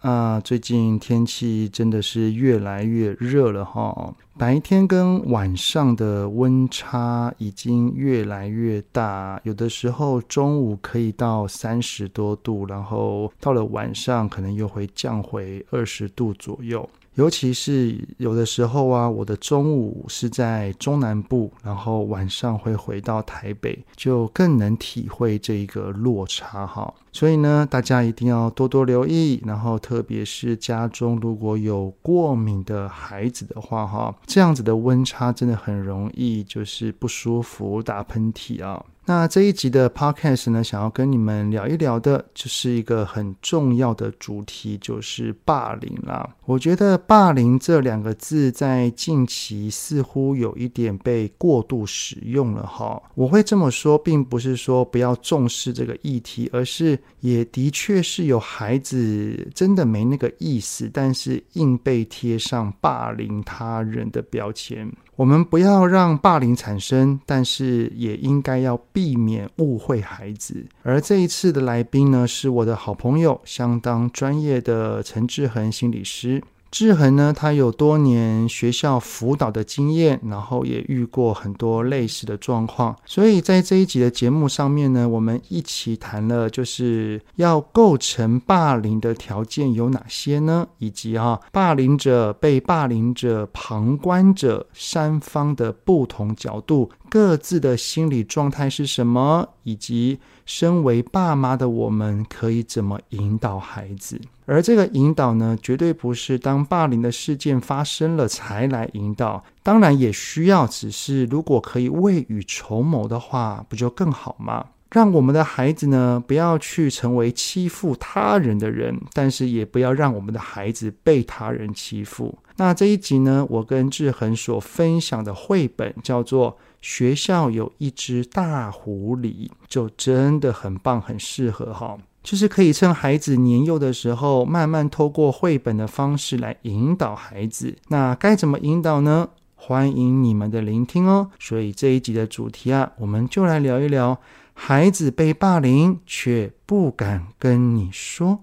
[0.00, 16.88] 啊，最近天气真的是越来越热了哈，白天跟晚上的温差已经越来越大，有的时候中午可以到三十多度，然后到了晚上可能又会降回二十度左右。
[17.18, 26.94] 尤其是有的时候啊，我的中午是在中南部，然后晚上会回到台北，就更能体会这一个落差哈。
[27.10, 38.80] 所以呢，大家一定要多多留意，然后特别是家中如果有过敏的孩子的话哈，这样子的温差真的很容易就是不舒服、打喷嚏啊。
[39.08, 46.28] 那这一集的 podcast 呢，想要跟你们聊一聊的，就是一个很重要的主题，就是霸凌啦。
[46.44, 53.02] 我觉得“霸凌”这两个字在近期似乎有一点被过度使用了哈。
[53.14, 64.92] 我会这么说，并不是说不要重视这个议题，而是也的确是有孩子真的没那个意思，但是硬被贴上霸凌他人的标签。
[65.18, 70.64] 我们不要让霸凌产生，但是也应该要避免误会孩子。
[70.84, 76.40] 而这一次的来宾呢，是我的好朋友，相当专业的陈志恒心理师。
[76.70, 90.66] 志恒呢，他有多年学校辅导的经验，然后也遇过很多类似的状况，所以在这一集的节目上面呢，我们一起谈了，就是要构成霸凌的条件有哪些呢？
[90.78, 96.90] 以及啊，霸凌者、被霸凌者、旁观者三方的不同角度。
[97.10, 99.48] 各自的心理状态是什么？
[99.62, 100.18] 以及
[100.48, 104.18] 身为爸妈的我们可以怎么引导孩子？
[104.46, 114.64] 而这个引导呢，绝对不是当霸凌的事件发生了才来引导，当然也需要，只是如果可以未雨绸缪的话，不就更好吗？
[114.90, 122.38] 让我们的孩子呢，不要去成为欺负他人的人，但是也不要让我们的孩子被他人欺负。
[122.58, 126.52] 那这一集呢，我跟志恒所分享的绘本叫做
[126.82, 131.96] 《学校有一只大狐狸》，就真的很棒，很适合哈。
[132.20, 137.76] 就是可以趁孩子年幼的时候，慢慢透过绘本的方式来引导孩子。
[137.88, 139.28] 那该怎么引导呢？
[139.54, 141.30] 欢迎你们的聆听哦。
[141.38, 144.18] 所以这一集的主题啊，我们就来聊一聊。
[144.52, 148.40] 孩子被霸凌，却不敢跟你说。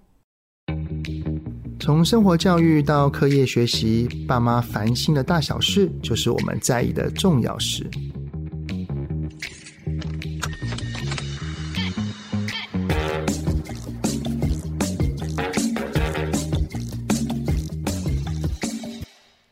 [1.79, 7.87] 从生活教育到课业学习，爸妈烦心的大小事，就是我们在意的重要事。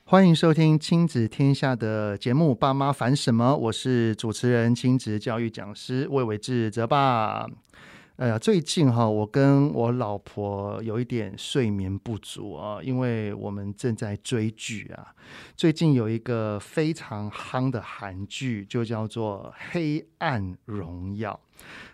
[0.04, 7.48] 欢迎收听亲子天下的节目《爸妈烦什么》，我是主持人、亲子教育讲师魏玮志泽爸。
[8.18, 15.16] 哎呀，最近哈，我跟我老婆有一点睡眠不足啊，因为我们正在追剧啊。
[15.58, 21.38] 最近有一个非常夯的韩剧，就叫做《黑暗荣耀》。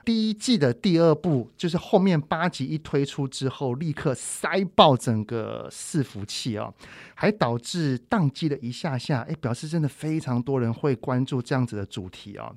[0.03, 6.74] 第一季的第二部，就是后面八集一推出之后，立刻塞爆整个伺服器啊，
[7.16, 9.22] 还导致宕机了一下下。
[9.22, 12.53] 哎，表示真的非常多人会关注这样子的主题啊。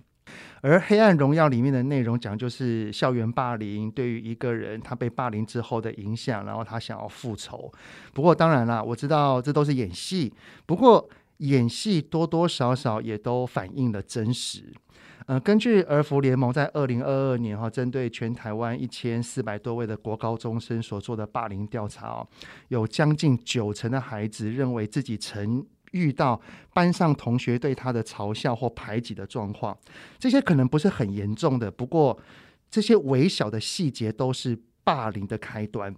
[0.60, 7.70] 而《黑暗荣耀》里面的内容讲就是校园霸凌对于一个人他被霸凌之后的影响，然后他想要复仇。
[8.12, 10.32] 不过当然啦，我知道这都是演戏，
[10.66, 14.72] 不过演戏多多少少也都反映了真实。
[15.26, 22.26] 呃，根据儿福联盟在二零二二年哈，针对全台湾一千四百多位的国高中生所做的霸凌调查哦，
[22.68, 26.38] 有将近九成的孩子认为自己曾遇到
[26.74, 29.76] 班上同学对他的嘲笑或排挤的状况，
[30.18, 32.18] 这些可能不是很严重的，不过
[32.70, 35.94] 这些微小的细节都是霸凌的开端。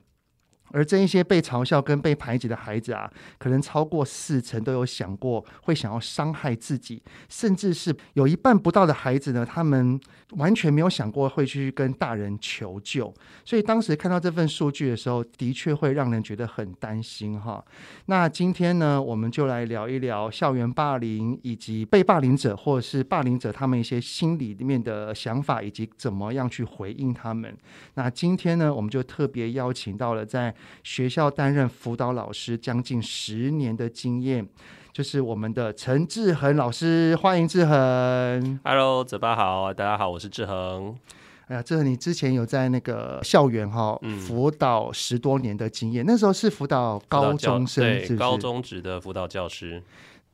[0.75, 10.01] 而这一些被嘲笑跟被排挤的孩子啊，可能超过四成都有想过会想要伤害自己，甚至是有一半不到的孩子呢，他们
[10.31, 13.15] 完全没有想过会去跟大人求救。
[13.45, 17.65] 所以当时看到这份数据的时候，的确会让人觉得很担心哈。
[18.07, 27.57] 那今天呢，我们就来聊一聊校园霸凌以及被霸凌者或者是霸凌者他们一些心里面的想法，以及怎么样去回应他们。
[27.95, 34.47] 那今天呢，我们就特别邀请到了在学校担任辅导老师将近十年的经验，
[34.93, 38.61] 就是我们的陈志恒老师，欢迎志恒。
[38.65, 40.97] Hello，泽爸好，大家好，我是志恒。
[41.47, 48.09] 哎呀，志恒，你之前有在那个校园哈辅导十多年的经验，嗯、那时候是辅导高中生，是是？
[48.09, 49.83] 对，高中职的辅导教师。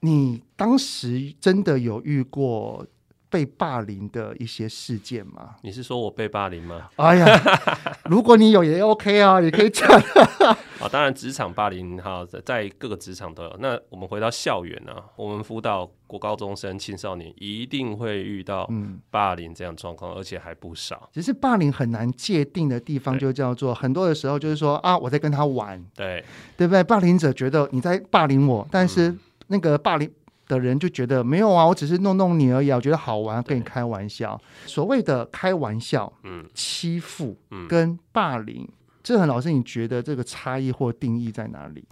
[0.01, 2.87] 你当时真的有遇过
[3.31, 5.55] 被霸凌的一些事件吗？
[5.63, 6.91] 你是说我被霸凌吗？
[6.97, 7.41] 哎呀，
[8.11, 9.89] 如果你有也 OK 啊，也可以讲。
[9.89, 13.57] 啊，当然职场霸凌哈，在各个职场都有。
[13.61, 18.69] 那我们回到校园呢、啊，我们辅导国高中生、青少年，一定会遇到
[19.11, 21.09] 霸凌这样状况，而且还不少。
[21.13, 26.25] 其实霸凌很难界定的地方，就叫做很多的时候就是说啊，我在跟他玩，对
[26.57, 26.83] 对不对？
[26.83, 29.17] 霸凌者觉得你在霸凌我，但是。
[29.53, 30.09] 那个霸凌
[30.51, 34.39] 的人就觉得没有啊，我只是弄弄你而已，我觉得好玩，跟你开玩笑。
[34.67, 38.69] 所谓的开玩笑、嗯，欺负，嗯跟霸凌，
[39.05, 41.85] 志恒老师，你觉得这个差异或定义在哪里？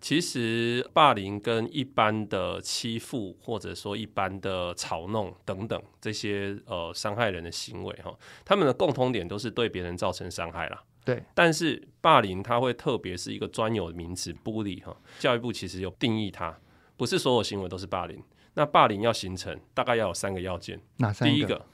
[0.00, 8.14] 其实霸凌跟一般的欺负，或者说一般的嘲弄等等这些呃伤害人的行为哈，
[8.44, 10.82] 他们的共通点都是对别人造成伤害啦。
[11.04, 16.56] 对，但是霸凌它会特别是一个专有名词，bully 哈，教育部其实有定义它。
[16.96, 18.22] 不是所有行为都是霸凌，
[18.54, 20.80] 那霸凌要形成，大概要有三个要件。
[20.96, 21.34] 哪三个？
[21.34, 21.66] 第一个，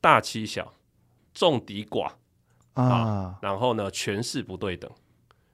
[0.00, 0.72] 大欺小，
[1.32, 2.12] 众敌寡
[2.74, 4.90] 啊，然后呢，权势不对等。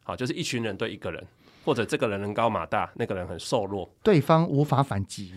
[0.02, 1.26] 好，就是一群人对一个人，
[1.64, 5.34] 或者这个人人高马大，那个人很瘦弱，对方无法反击。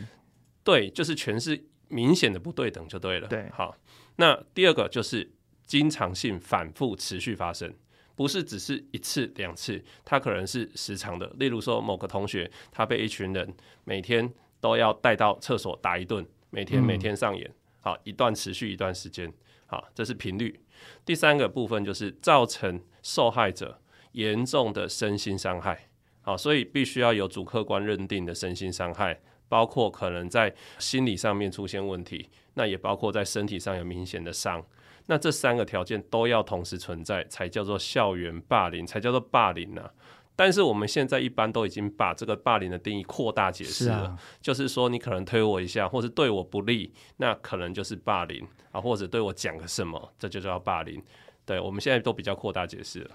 [0.64, 3.28] 对，就是权势明显的不对等就对了。
[3.28, 3.76] 对，好，
[4.16, 5.32] 那第二个就是
[5.66, 7.74] 经常性、反复、持续发生。
[8.16, 11.26] 不是只是一次两次，他可能是时常的。
[11.40, 17.52] 例如说，某个同学他被一群人每天都要带到厕所打一顿，每天每天上演，
[17.82, 19.34] 好，一段持续一段时间，
[19.66, 20.60] 好，这是频率。
[21.04, 23.82] 第三个部分就是造成受害者
[24.12, 25.90] 严重的身心伤害，
[26.22, 29.20] 好，所以必须要有主客观认定的身心伤害，
[29.50, 34.64] 包括可能在心理上面出现问题，那也包括在身体上有明显的伤。
[35.06, 39.92] 那这三个条件都要同时存在，才叫做校园霸凌，才叫做霸凌啊。
[40.36, 51.00] 但是我们现在一般都已经把这个霸凌的定义扩大解释了，是啊，就是说你可能推我一下，或是对我不利，那可能就是霸凌啊，或者对我讲个什么，这就叫霸凌。
[51.46, 53.12] 对，我们现在都比较扩大解释了。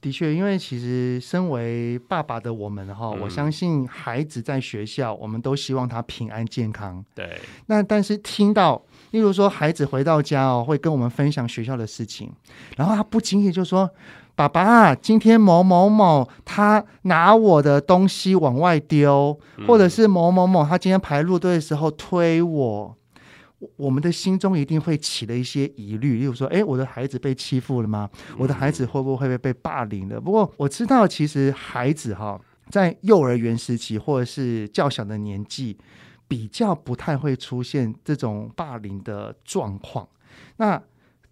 [0.00, 7.04] 的确，因为其实身为爸爸的我们哈，嗯，我相信孩子在学校，我们都希望他平安健康。
[7.14, 7.38] 对。
[7.66, 12.32] 那但是听到，例如说孩子回到家哦，会跟我们分享学校的事情，
[12.76, 13.90] 然后他不经意就说
[14.34, 22.96] ：“爸爸，今天某某某他拿我的东西往外丢，嗯，或者是某某某他今天排路队的时候推我。”
[23.76, 28.08] 我们的心中一定会起了一些疑虑，例如说，诶，我的孩子被欺负了吗？
[28.38, 30.18] 我的孩子会不会被被霸凌了？
[30.18, 32.40] 不过我知道，其实孩子哈，
[32.70, 35.76] 在幼儿园时期或者是较小的年纪，
[36.30, 40.08] 比较不太会出现这种霸凌的状况。
[40.58, 40.80] 那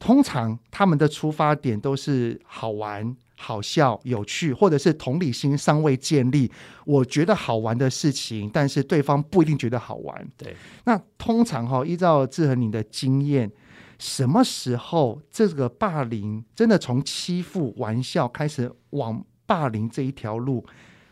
[0.00, 3.16] 通常他们的出发点都是好玩。
[3.40, 6.50] 好笑、有趣，或者是同理心尚未建立，
[6.84, 10.28] 我觉得好玩的事情，但是对方不一定觉得好玩。
[10.36, 10.56] 对，
[10.86, 13.48] 那通常哈，依照志恒你的经验，
[13.96, 20.66] 什么时候这个霸凌真的从欺负、玩笑开始往霸凌这一条路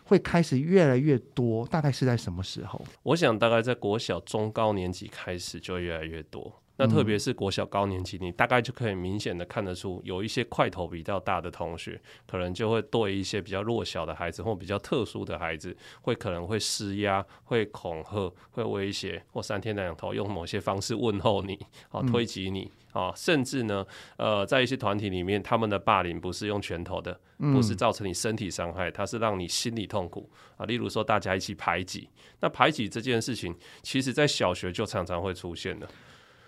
[0.06, 1.66] 会开始越来越多？
[1.66, 2.80] 大概是在什么时候？
[3.02, 6.62] 我想大概在国小中高年级开始就越来越多。
[6.78, 23.87] 那特别是国小高年级，你大概就可以明显的看得出，有一些块头比较大的同学，可能就会对一些比较弱小的孩子或比较特殊的孩子，会可能会施压、会恐吓、会威胁，或三天两头用某些方式问候你，啊，推挤你，啊，甚至呢，
[24.18, 30.28] 呃，在一些团体里面，他们的霸凌不是用拳头的，不是造成你身体伤害，它是让你心理痛苦
[30.59, 30.66] 啊。
[30.66, 35.88] 例如说，大家一起排挤，那排挤这件事情，其实在小学就常常会出现的。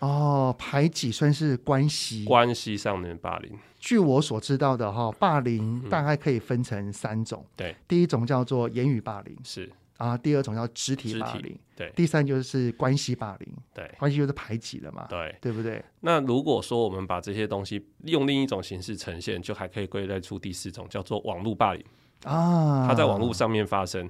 [0.00, 3.58] 哦，排挤算是关系关系上面霸凌。
[3.78, 7.44] 据我所知道的哈，霸凌大概可以分成三种。
[7.44, 13.88] 嗯、对，第一种叫做言语霸凌，是啊；第二种叫肢体霸凌，对；第三就是关系霸凌，对。
[13.98, 15.84] 关系就是排挤了嘛，对，对不对？
[16.00, 21.84] 那如果说我们把这些东西用另一种形式呈现，就还可以归类出第四种，叫做网络霸凌
[22.24, 22.86] 啊。
[22.86, 24.08] 它在网络上面发生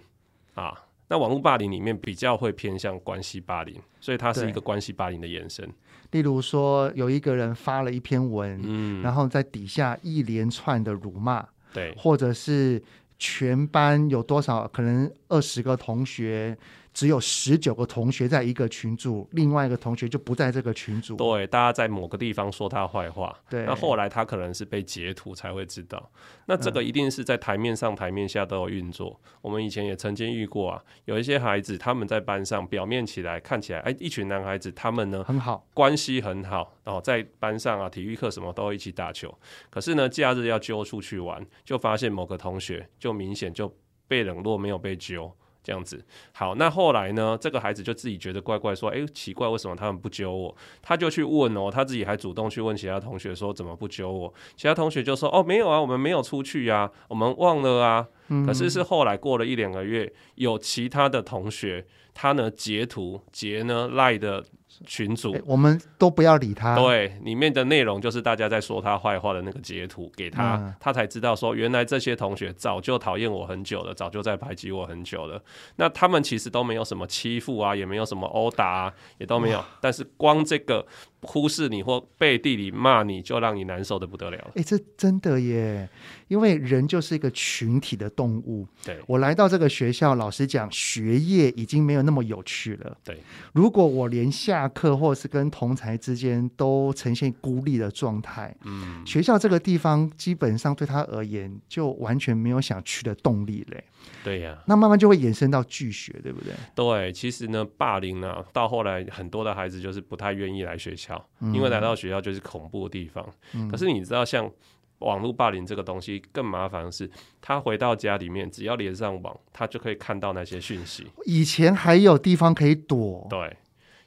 [0.54, 0.74] 啊。
[1.08, 5.68] 那网络霸凌里面比较会偏向关系霸凌，所以它是一个关系霸凌的延伸。
[6.10, 12.82] 例如说，有一个人发了一篇文，嗯，然后在底下一连串的辱骂，对，或者是
[13.18, 16.56] 全班有多少可能二十个同学。
[16.98, 21.14] 只有十九个同学在一个群组，另外一个同学就不在这个群组。
[21.14, 23.32] 对，大家在某个地方说他坏话。
[23.48, 26.10] 对，那后来他可能是被截图才会知道。
[26.46, 29.16] 那这个一定是在台面上、台面下都有运作。
[29.22, 29.30] 嗯。
[29.42, 39.32] 我们以前也曾经遇过啊，有一些孩子他们在班上表面起来看起来，哎，一群男孩子他们呢很好，关系很好，然后在班上啊，体育课什么都一起打球。
[39.70, 43.72] 可是呢，假日要揪出去玩，就发现某个同学就明显就
[44.08, 45.32] 被冷落，没有被揪。
[45.68, 47.36] 这样子，好，那后来呢？
[47.38, 58.06] 这个孩子就自己觉得怪怪，说：“哎，奇怪，为什么他们不揪我？”他就去问哦，他自己还主动去问其他同学说：“怎么不揪我？”其他同学就说：“哦，没有啊，我们没有出去呀，我们忘了啊。”
[58.46, 61.84] 可是是后来过了一两个月，有其他的同学，
[62.14, 64.42] 他呢截图截呢赖的。
[64.86, 66.74] 群组、欸，我们都不要理他。
[66.76, 75.42] 对，里面的内容就是大家在说他坏话的那个截图给他，嗯，他才知道说，原来这些同学早就讨厌我很久了，早就在排挤我很久了。
[75.76, 79.64] 那他们其实都没有什么欺负啊，也没有什么殴打啊，也都没有。
[79.80, 80.86] 但是光这个
[81.22, 84.38] 忽视你或背地里骂你就让你难受的不得了。
[84.54, 85.88] 哎、欸，这真的耶，
[86.28, 88.66] 因为人就是一个群体的动物。
[88.84, 92.96] 对，我来到这个学校，老实讲，学业已经没有那么有趣了。
[93.02, 93.18] 对，
[93.52, 103.82] 如果我连下课或是跟同才之间都呈现孤立的状态，嗯，学校这个地方基本上对他而言就完全没有想去的动力嘞。
[104.22, 106.52] 对呀、啊，那慢慢就会延伸到拒学，对不对？
[106.74, 113.26] 对，其实呢，霸凌呢、啊，到后来很多的孩子就是不太愿意来学校，嗯、因为来到学校就是恐怖的地方。
[113.54, 114.50] 嗯、可是你知道，像
[115.00, 121.06] 网络霸凌这个东西更麻烦的是，他回到家里面，只要连上网，他就可以看到那些讯息。
[121.24, 123.56] 以前还有地方可以躲，对。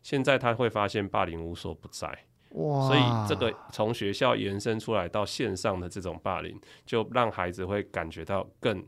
[0.03, 2.07] 现在他会发现霸凌无所不在，
[2.53, 2.88] 哇！
[2.88, 8.83] 所以这个从学校延伸出来到线上的这种霸凌，就让孩子会感觉到更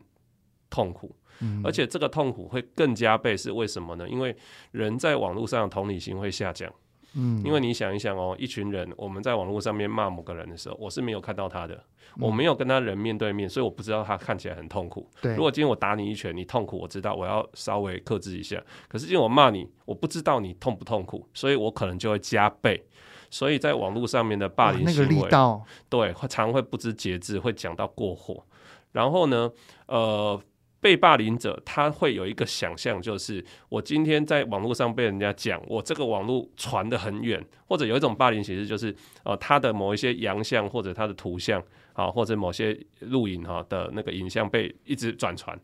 [0.72, 4.10] 痛苦，嗯，而且这个痛苦会更加倍，是为什么呢？
[4.10, 4.36] 因为
[4.72, 6.74] 人在网络上的同理心会下降。
[7.16, 11.76] 嗯，因为你想一想哦，一群人我们在网络上面骂某个人的时候，我是没有看到他的，
[12.16, 15.10] 嗯，我没有跟他人面对面，所以我不知道他看起来很痛苦。
[15.22, 18.62] 对，如果今天我打你一拳，你痛苦，我知道我要稍微克制一下。
[18.88, 22.84] 可是今天我骂你，我不知道你痛不痛苦，所以我可能就会加倍。
[23.30, 28.44] 所以在网络上面的霸凌行为，那个力道，对，会常会不知节制，会讲到过火。
[28.92, 29.52] 然后呢，
[29.88, 30.42] 呃。
[30.84, 41.64] 被霸凌者他会有一个想象，就是我今天在网络上被人家讲，我这个网络传得很远，或者有一种霸凌形式，就是呃他的某一些洋相或者他的图像
[41.94, 45.58] 啊，或者某些录影哈的那个影像被一直转传，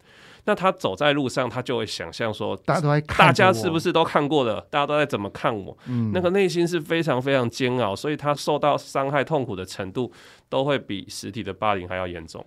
[0.46, 4.66] 那他走在路上，他就会想象说，大家都在看，大家是不是都看过了？
[4.70, 5.78] 大家都在怎么看我？
[5.88, 10.10] 嗯，那个内心是非常非常煎熬，所以他受到伤害痛苦的程度
[10.48, 12.46] 都会比实体的霸凌还要严重。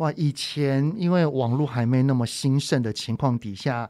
[0.00, 3.88] 哇，以前因为网络还没那么兴盛的情况底下，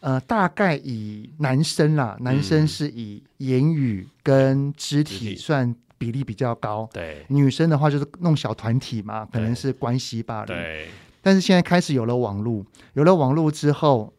[0.00, 10.88] 呃，大概以男生啦，男生是以言语跟肢体算比例比较高，对，女生的话就是弄小团体嘛，可能是关系霸凌，对。
[11.22, 14.12] 但是现在开始有了网络，有了网络之后。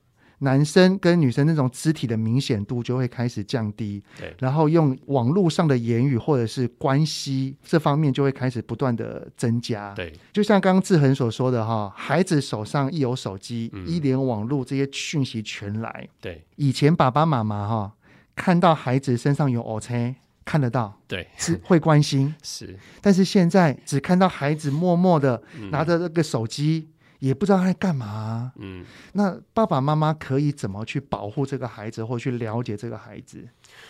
[0.43, 17.93] 男生跟女生那种肢体的明显度就会开始降低，对，然后用网络上的言语或者是关系这方面就会开始不断的增加，对，就像刚刚志恒所说的哈，孩子手上一有手机，嗯、一连网络这些讯息全来，对，以前爸爸妈妈哈
[18.35, 26.89] 看到孩子身上有乌青看得到，对，是会关心， 是，但是现在只看到孩子默默的拿着那个手机。
[27.23, 33.47] 嗯也不知道他在干嘛，嗯，那爸爸妈妈可以怎么去保护这个孩子，或去了解这个孩子？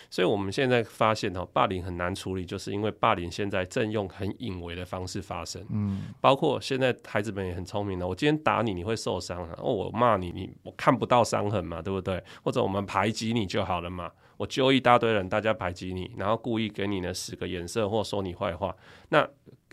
[0.07, 12.23] 所以我们现在发现哦，霸凌很难处理，就是因为霸凌现在正用很隐微的方式发生，嗯，包括现在孩子们也很聪明的，我今天打你，你会受伤啊，哦，我骂你，你我看不到伤痕嘛，对不对？
[12.43, 18.75] 或者我们排挤你就好了嘛，我揪一大堆人，大家排挤你，然后故意给你呢使个眼色，或说你坏话，
[19.09, 19.27] 那。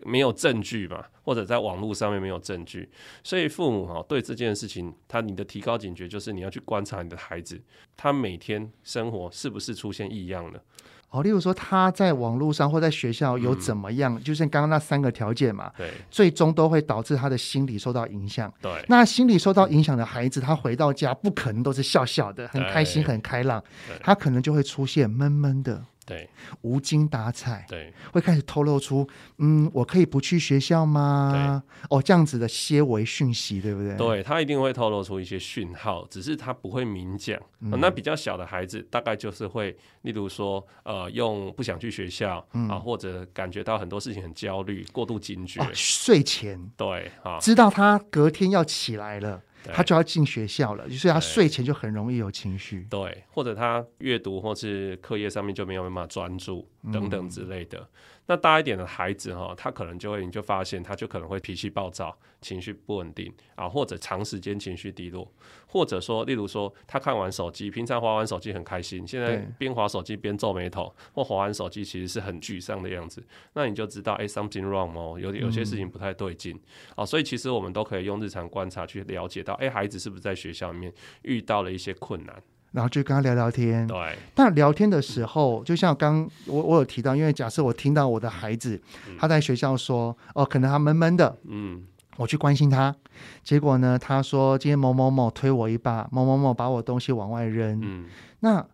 [0.04, 2.88] 没有证据嘛，或者在网络上面没有证据，
[3.22, 7.60] 所以父母哈对这件事情，他你的提高警觉就是你要去观察你的孩子，
[7.96, 10.62] 他每天生活是不是出现异样的。
[11.10, 18.52] 哦，例如说他在网络上或在学校有怎么样，嗯、就像刚刚那三个条件嘛，对，最终都会导致他的心理受到影响。
[18.62, 23.60] 对，那心理受到影响的孩子，他回到家不可能都是笑笑的，很开心，很开朗，
[24.00, 25.84] 他可能就会出现闷闷的。
[26.06, 26.28] 对，
[26.62, 31.62] 无精打采，对，会开始透露出，嗯，我可以不去学校吗？
[31.88, 33.96] 哦，这样子的些微讯息，对不对？
[33.96, 37.40] 对，他一定会透露出一些讯号，只是他不会明讲。
[37.60, 49.40] 嗯，那比较小的孩子，大概就是会，例如说，呃，用不想去学校，嗯，啊，或者感觉到很多事情很焦虑，过度警觉，哦，睡前，对，啊，知道他隔天要起来了。
[49.64, 52.86] 他就要进学校了，所以他睡前就很容易有情绪。
[52.90, 57.78] 对，或者他阅读或是课业上面就没有办法专注等等之类的。
[57.78, 57.86] 嗯
[58.30, 65.28] 那大一点的孩子哈，他可能就会，你就发现他就可能会脾气暴躁，情绪不稳定啊，或者长时间情绪低落，
[65.66, 73.20] 或者说，例如说他看完手机，平常滑完手机很开心，现在边滑手机边皱眉头，或滑完手机其实是很沮丧的样子，
[73.54, 76.56] 那你就知道，哎，something wrong 哦，有有些事情不太对劲，
[76.94, 82.40] 啊，所以其实我们都可以用日常观察去了解到，哎，孩子是不是在学校里面遇到了一些困难。
[82.72, 83.86] 然后就跟他聊聊天。
[83.86, 84.16] 对。
[84.34, 88.80] 但聊天的时候，就像刚我我有提到，因为假设我听到我的孩子
[89.18, 91.82] 他在学校说，哦，可能他闷闷的，嗯，
[92.16, 92.94] 我去关心他，
[93.42, 98.06] 结果呢，他说今天某某某推我一把，某某某把我东西往外扔，嗯，
[98.40, 98.64] 那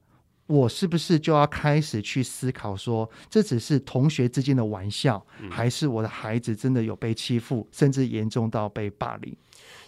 [0.46, 9.36] 我是不是就要开始去思考说，这只是同学之间的玩笑，还是我的孩子真的有被欺负，甚至严重到被霸凌？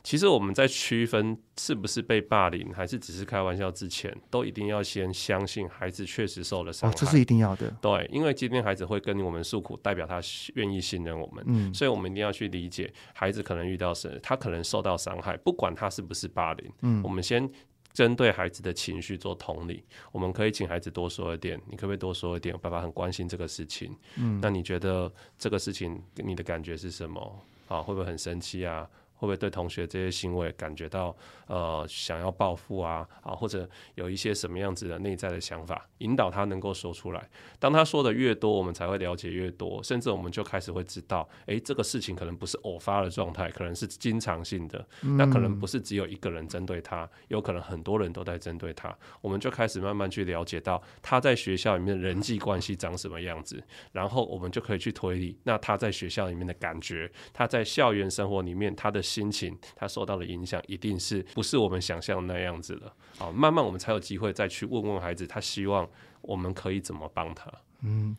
[0.03, 6.95] 其实我们在区分是不是被霸凌，还是只是开玩笑之前，都一定要先相信孩子确实受了伤害。
[6.95, 7.69] 哦，这是一定要的。
[7.81, 10.21] 对，因为今天孩子会跟我们诉苦，代表他
[10.55, 11.45] 愿意信任我们。
[11.47, 16.73] 嗯，所以我们一定要去理解孩子可能遇到什，他可能受到伤害，不管他是不是霸凌。
[16.83, 17.51] 嗯，我们先
[17.93, 19.85] 针对孩子的情绪做同理。
[20.13, 22.57] 我们可以请孩子多说一点，你可不可以多说一点？
[22.59, 23.97] 爸爸很关心这个事情。
[24.17, 27.43] 嗯，那你觉得这个事情你的感觉是什么？
[27.67, 28.89] 啊，会不会很生气啊？
[29.19, 31.15] 会不会对同学这些行为感觉到
[31.49, 37.29] 呃想要报复啊啊，或者有一些什么样子的内在的想法，引导他能够说出来。
[37.59, 44.87] 当他说的越多，我们才会了解越多，甚至我们就开始会知道，诶，这个事情可能不是偶发的状态，可能是经常性的。
[45.03, 48.97] 嗯、那可能不是只有一个人针对他，有可能很多人都在针对他。
[49.21, 53.61] 我们就开始慢慢去了解到他在学校里面的人际关系长什么样子，
[53.91, 59.03] 然后我们就可以去推理，那他在学校里面的感觉，他在校园生活里面他的。
[59.09, 62.93] 心情，他受到的影响一定是不是我们想象那样子的？
[63.17, 65.89] 好，慢慢我们才有机会再去问问孩子，他希望
[66.21, 67.51] 我们可以怎么帮他。
[67.83, 68.17] 嗯，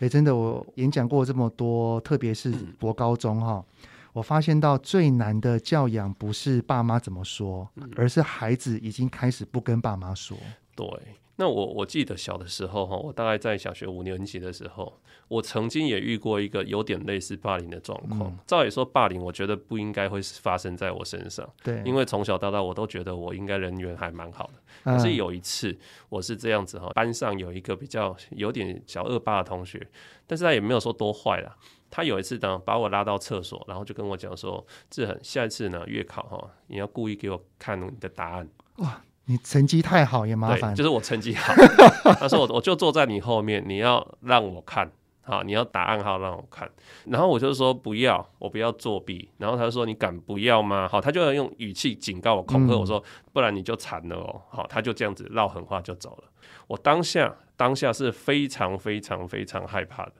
[0.00, 10.36] 诶，真的，我演讲过这么多，特别是博高中哈，嗯，我发现到最难的教养不是爸妈怎么说，而是孩子已经开始不跟爸妈说。
[10.74, 10.86] 对。
[11.36, 18.30] 那我我记得小的时候哈，我大概在小学五年级的时候，我曾经也遇过一个有点类似霸凌的状况。
[18.30, 24.92] 嗯、照理说，霸凌我觉得不应该会发生在我身上，对，因为从小到大我都觉得我应该人缘还蛮好的。
[24.92, 25.76] 可是有一次
[26.10, 29.84] 我是这样子哈，班上有一个比较有点小恶霸的同学，
[30.26, 31.56] 但是他也没有说多坏啦。
[31.90, 39.02] 他有一次呢，把我拉到厕所，然后就跟我讲说：“志恒，下一次呢月考哈，你要故意给我看你的答案。”哇。
[39.26, 41.54] 你成绩太好也麻烦，就是我成绩好。
[42.18, 44.90] 他说我我就坐在你后面，你要让我看，
[45.22, 46.68] 好，你要答案号让我看。
[47.06, 49.28] 然后我就说不要，我不要作弊。
[49.38, 50.88] 然后他说你敢不要吗？
[50.88, 54.42] 好，他就要用语气警告我、恐吓我说，不然你就惨了哦。
[54.50, 56.24] 好，他就这样子唠狠话就走了。
[56.66, 60.14] 我当下当下是非常非常非常害怕的，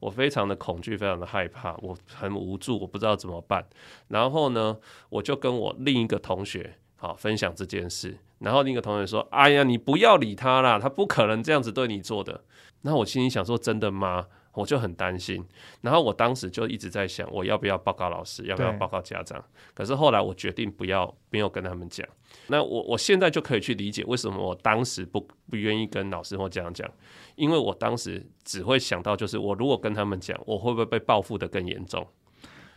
[0.00, 3.66] 我非常的恐惧，非常的害怕，我很无助，我不知道怎么办。
[4.08, 4.78] 然后呢，
[5.10, 8.16] 我就跟我另一个同学好分享这件事。
[8.38, 12.44] 然后另一个同学说：“哎呀，你不要理他啦，他不可能这样子对你做的。”
[12.82, 15.44] 那我心里想说：“真的吗？”我就很担心。
[15.82, 19.44] 然后我当时就一直在想，我要不要报告老师，要不要报告家长？
[19.74, 22.08] 可是后来我决定不要，没有跟他们讲。
[22.46, 25.20] 那我我现在就可以去理解为什么我当时不
[25.50, 26.90] 不愿意跟老师或家长讲，
[27.34, 32.06] 因为我当时只会想到，就是我如果跟他们讲，我会不会被报复的更严重？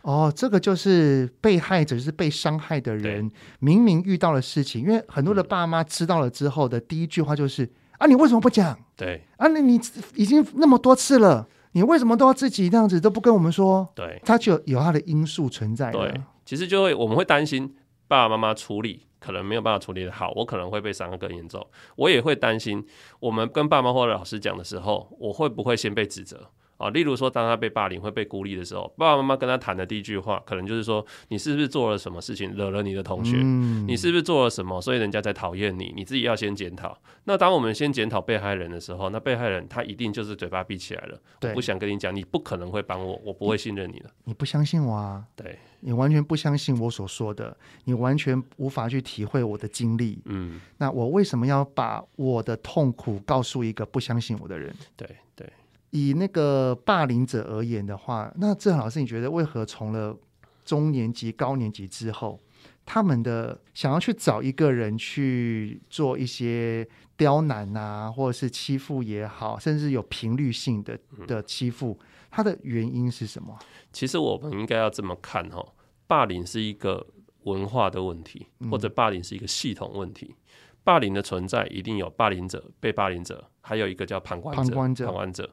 [0.02, 8.78] 哦，这个就是被害者，就是被伤害的人，明明遇到了事情，因为很多的爸妈知道了之后的第一句话就是：“嗯、啊，你为什么不讲？
[8.96, 9.78] 对，啊，那你
[10.14, 15.90] 已经那么多次了，你为什么都要自己这样子都不跟我们说？”对，他就有他的因素存在。
[15.90, 16.14] 对，
[16.46, 17.74] 其实就会我们会担心
[18.08, 21.64] 爸爸妈妈处理可能没有办法处理的好，我可能会被伤得更严重。
[21.96, 22.82] 我也会担心
[23.20, 26.50] 我们跟爸妈或者老师讲的时候，我会不会先被指责？
[26.80, 33.36] 啊，例如说，当他被霸凌、会被孤立的时候，爸爸妈妈跟他谈的第一句话，可能就是说：“你是不是做了什么事情惹了你的同学？
[33.38, 35.92] 嗯、你是不是做了什么，所以人家在讨厌你？
[35.94, 41.20] 你自己要先检讨。”那当我们先检讨被害人的时候，那被害人他一定就是嘴巴闭起来了。
[41.42, 44.10] 我不想跟你讲，你不可能会帮我，我不会信任你的。
[44.24, 45.22] 你不相信我啊？
[45.36, 50.22] 对，你完全不相信我所说的，你完全无法去体会我的经历。
[50.24, 54.74] 嗯，那我为什么要把我的痛苦告诉一个不相信我的人？
[54.96, 55.46] 对对。
[55.90, 60.16] 以那个霸凌者而言的话，那郑老师，你觉得为何从了
[60.64, 62.38] 中年级、高年级之后，
[62.86, 71.98] 他们的想要去找一个人去做一些刁难啊，或者是欺负也好，甚至有频率性的的欺负，
[72.30, 73.58] 它的原因是什么？
[73.92, 75.64] 其实我们应该要这么看哈，
[76.06, 77.04] 霸凌是一个
[77.42, 80.26] 文化的问题，或者霸凌是一个系统问题。
[80.30, 80.36] 嗯、
[80.84, 84.62] 霸凌的存在一定有霸凌者、被霸凌者，还有一个叫旁观者。
[84.62, 85.50] 旁观者，旁观者。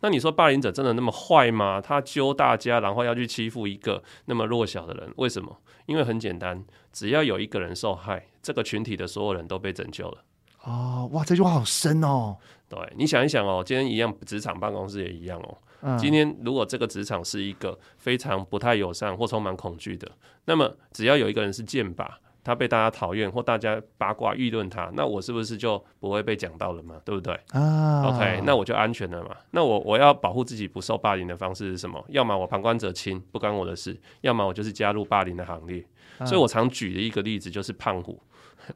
[0.00, 1.80] 那你说霸凌者真的那么坏吗？
[1.80, 5.58] 他揪大家，然后要去欺负一个那么弱小的人，为什么？
[5.86, 10.18] 因为很简单，只要有一个人受害，这个群体的所有人都被拯救了。
[10.64, 12.36] 哦，哇，这句话好深哦。
[12.68, 15.58] 对，你想一想哦，今天一样，职场办公室也一样哦。
[15.80, 20.10] 嗯、今天如果这个职场是一个非常不太友善或充满恐惧的，
[20.44, 22.06] 那么只要有一个人是剑靶。
[22.48, 26.94] 他被大家讨厌，或大家八卦议论他，那我是不是就不会被讲到了嘛？
[27.04, 27.38] 对不对？
[27.50, 29.36] 啊，OK，那我就安全了嘛。
[29.50, 32.02] 那我我要保护自己不受霸凌的方式是什么？
[32.08, 35.84] 要么我旁观者清，不关我的事；要么我就是加入霸凌的行列。
[36.16, 38.18] 啊、所以我常举的一个例子就是胖虎。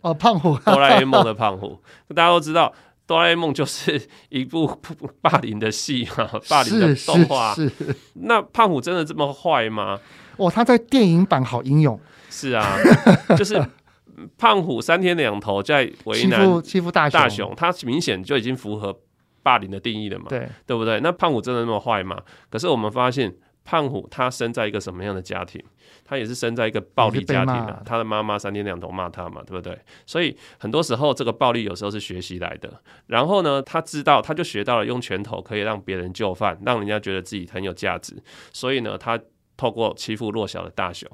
[0.02, 1.78] 哦，胖虎，哆啦 A 梦的胖虎，
[2.14, 2.70] 大家都知道，
[3.06, 4.70] 哆啦 A 梦就是一部
[5.22, 7.54] 霸凌的戏嘛，霸凌的动画。
[7.54, 7.96] 是，是，是。
[8.16, 9.98] 那胖虎真的这么坏吗？
[10.36, 11.98] 哦，他在电影版好英勇。
[12.32, 12.78] 是啊，
[13.36, 13.62] 就是
[14.38, 18.98] 胖虎三天两头在为难欺负大雄，大雄他明显就已经符合
[19.42, 20.98] 霸凌的定义了嘛，对对不对？
[21.00, 22.20] 那胖虎真的那么坏吗？
[22.48, 25.62] 可是我们发现胖虎他生在一个什么样的家庭？
[26.04, 29.78] 他也是生在一个暴力家庭啊，他的妈妈三天两头骂他嘛，对不对？
[30.06, 32.72] 所以很多时候这个暴力有时候是学习来的。
[33.06, 38.16] 然后呢，他知道他就学到了用拳头可以让别人就范，让人家觉得自己很有价值。
[38.52, 39.18] 所以呢，他。
[39.56, 41.08] 透过欺负弱小的大雄，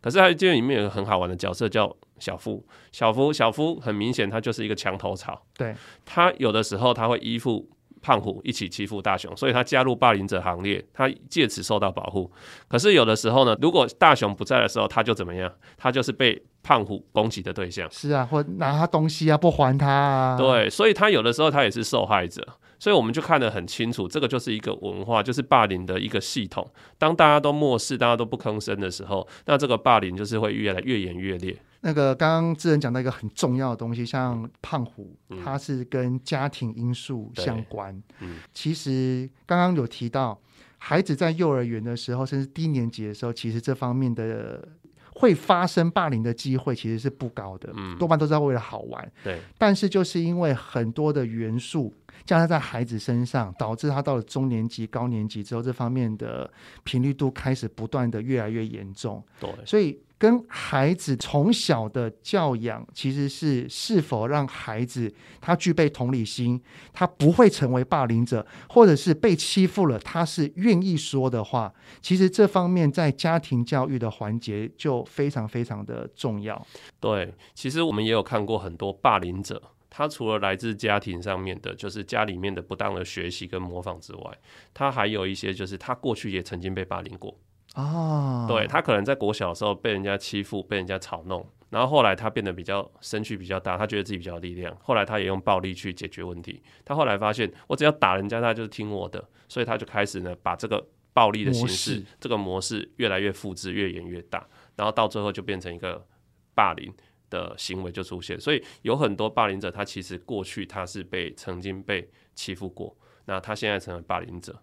[0.00, 2.64] 可是他这里面有个很好玩的角色叫小夫。
[2.92, 5.42] 小夫，小夫很明显他就是一个墙头草。
[5.56, 7.68] 对，他有的时候他会依附
[8.02, 12.30] 胖虎一起欺负大雄，所以他加入霸凌者行列，他借此受到保护。
[12.68, 15.50] 可是有的时候呢，如果大雄不在的时候，他就怎么样？
[15.76, 17.90] 他就是被胖虎攻击的对象。
[17.90, 20.36] 是啊，或拿他东西啊，不还他啊。
[20.36, 22.46] 对，所以他有的时候他也是受害者。
[22.78, 26.68] 所以我们就看得很清楚，这个就是一个文化，就是霸凌的一个系统。
[26.98, 31.56] 当大家都漠视，大家都不吭声的时候，那这个霸凌就是会越来越演越烈。
[31.80, 38.02] 那个刚刚智仁讲到一个很重要的东西，像胖虎，它是跟家庭因素相关。
[38.20, 40.40] 嗯，其实刚刚有提到，
[40.78, 44.66] 孩子在幼儿园的时候，甚至低年级的时候，其实这方面的。
[45.14, 49.40] 会发生霸凌的机会其实是不高的，嗯，多半都是为了好玩，对。
[49.56, 51.92] 但是就是因为很多的元素
[52.26, 56.50] 加上在孩子身上，导致他到了中年级、高年级之后，这方面的
[56.82, 59.50] 频率度开始不断的越来越严重，对。
[59.64, 59.98] 所以。
[60.24, 66.58] 跟孩子从小的教养，其实是是否让孩子他具备同理心，
[66.94, 71.70] 他不会成为霸凌者，或者是被欺负了，他是愿意说的话。
[72.00, 76.66] 其实这方面在家庭教育的环节就非常非常的重要。
[76.98, 79.60] 对，其实我们也有看过很多霸凌者，
[79.90, 84.38] 他除了来自家庭上面的，就是家里面的不当的学习跟模仿之外，
[84.72, 87.36] 他还有一些就是他过去也曾经被霸凌过。
[87.74, 96.62] 哦，对，他可能在国小的时候被人家欺负，被人家嘲弄，然后后来他变得比较身躯比较大，他觉得自己比较有力量，后来他也用暴力去解决问题。
[96.84, 106.06] 他后来发现，我只要打人家，他就是听我的，所以他就开始呢，把这个暴力的形式，这个模式越来越复制，越演越大，然后到最后就变成一个
[106.54, 106.94] 霸凌
[107.28, 108.38] 的行为就出现。
[108.38, 114.56] 所以有很多霸凌者，他其实过去他是被曾经被欺负过，那他现在成为霸凌者。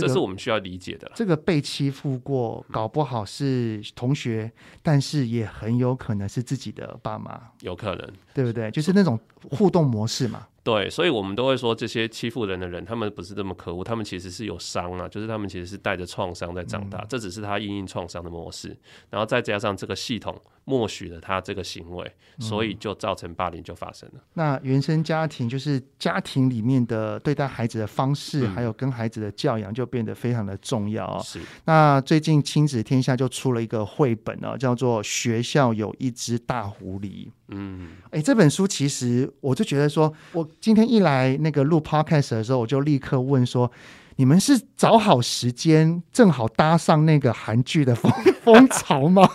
[0.00, 1.10] 这是我们需要理解的。
[1.14, 4.50] 这个被欺负过，搞不好是同学，
[4.82, 8.70] 但是也很有可能是自己的爸妈，有可能，对不对？
[8.70, 9.18] 就是那种
[9.50, 10.46] 互动模式嘛。
[10.64, 18.76] 对，所以我们都会说，这些欺负人的人，他们不是这么可恶，他们其实是有伤啊，就是他们其实是带着创伤在长大，嗯、这只是他因应创伤的模式，
[19.10, 24.14] 然后再加上这个系统默许了他这个行为，所以就造成霸凌就发生了。
[24.16, 31.22] 嗯、那原生家庭就是家庭里面的对待孩子的方式，嗯、还有跟孩子的教养，就变得非常的重要啊、哦。
[31.24, 31.40] 是。
[31.64, 37.26] 那最近亲子天下就出了一个绘本呢、哦，叫做《学校有一只大狐狸》。
[37.48, 43.70] 嗯，哎，这本书其实我就觉得说，我今天一来那个录 podcast 的时候，我就立刻问说，
[44.16, 48.10] 你们是找好时间，正好搭上那个韩剧的风
[48.42, 49.28] 风潮吗？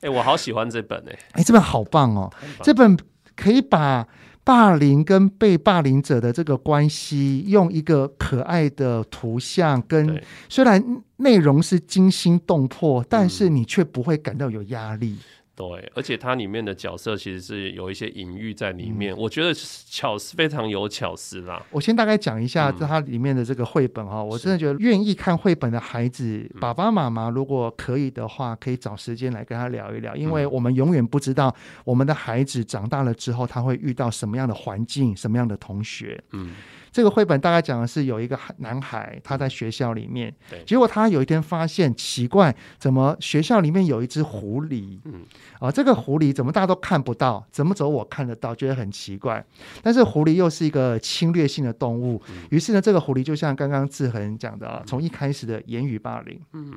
[0.00, 2.32] 哎，我好喜欢这本哎，哎，这本好棒哦，
[2.62, 2.96] 这本
[3.34, 4.06] 可以把
[4.44, 15.18] 霸凌跟被霸凌者的这个关系，用一个可爱的图像跟，虽然内容是惊心动魄，但是你却不会感到有压力。
[15.58, 21.60] 对，而且它里面的角色其实是有一些隐喻在里面，嗯、我觉得巧思非常有巧思啦。
[21.72, 31.52] 我先大概讲一下它里面的这个绘本哈、嗯，我真的觉得愿意看绘本的孩子，爸爸妈妈如果可以的话，可以找时间来跟他聊一聊，因为我们永远不知道
[31.84, 36.22] 我们的孩子长大了之后他会遇到什么样的环境，什么样的同学。
[36.30, 36.54] 嗯。
[36.90, 40.34] 这个绘本大概讲的是有一个男孩，他在学校里面，
[40.66, 44.98] 结果他有一天发现奇怪，怎么学校里面有一只狐狸？
[45.04, 45.22] 嗯，
[45.60, 49.44] 啊，这个狐狸怎么大家都看不到，怎么走我看得到，觉得很奇怪。
[49.82, 52.20] 但是狐狸又是一个侵略性的动物，
[52.50, 56.72] 于是呢，这个狐狸就像刚刚志恒讲的，从一开始的言语霸凌，嗯。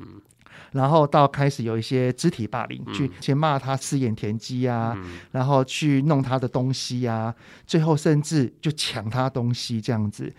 [0.72, 7.34] 然后到开始有一些肢体霸凌，嗯、去先骂他四眼田鸡啊、嗯，然后去弄他的东西啊，
[7.66, 10.34] 最后甚至就抢他东西这样子，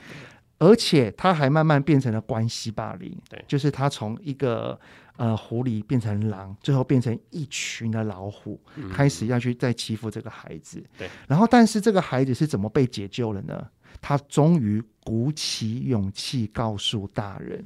[0.59, 4.79] 而且他还慢慢变成了关系霸凌，对，就是他从一个
[5.17, 13.67] 呃狐狸变成狼，最后变成一群的老虎，嗯、开始要去再欺负这个孩子，对，然后但是这个孩子是怎么被解救了呢？
[14.01, 17.63] 他终于鼓起勇气告诉大人，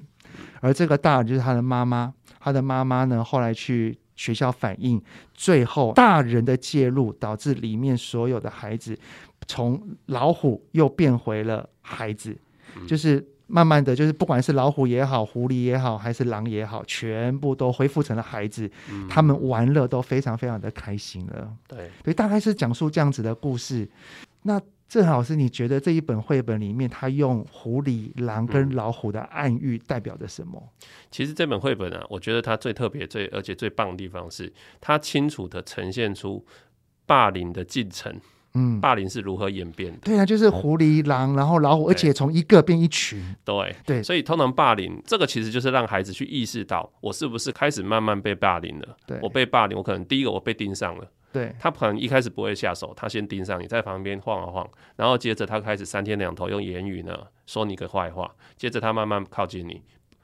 [0.59, 2.13] 而这个大人就是他的妈妈。
[2.39, 5.01] 他的妈妈呢，后来去学校反映，
[5.33, 8.97] 最后大人的介入导致里面所有的孩子
[9.47, 12.37] 从老虎又变回了孩子，
[12.87, 18.69] 就是慢慢的就是不管是老虎也好，狐狸也好，还是狼也好，全部都恢复成了孩子，
[19.09, 21.51] 他们玩乐都非常非常的开心了。
[21.67, 23.89] 对，所以大概是讲述这样子的故事。
[24.43, 30.61] 那正好是你觉得这一本绘本里面，他用狐狸、狼跟老虎的暗喻代表着什么？
[30.61, 30.71] 嗯、
[31.11, 36.45] 其实这本绘本啊，我觉得它最特别、最而且最棒的地方是，它清楚地呈现出
[37.05, 38.19] 霸凌的进程。
[38.53, 39.99] 嗯，霸凌是如何演变的？
[40.05, 43.21] 对啊，就是狐狸、狼，然后老虎，而且从一个变一群。
[43.43, 48.97] 对对，所以通常霸凌这个其实就是让孩子去意识到，我是不是开始慢慢被霸凌了？
[49.05, 51.05] 对，我被霸凌，我可能第一个我被盯上了。
[51.31, 59.83] 对，他可能一开始不会下手，他先盯上你，在旁边晃啊晃，然后接着他开始三天两头用言语呢说你个坏话，接着他慢慢靠近你，